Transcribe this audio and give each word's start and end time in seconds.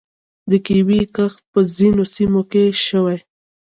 د 0.49 0.51
کیوي 0.65 1.01
کښت 1.15 1.39
په 1.51 1.59
ځینو 1.75 2.03
سیمو 2.13 2.41
کې 2.51 2.63
شوی. 2.85 3.17